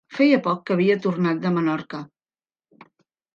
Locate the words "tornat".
1.03-1.43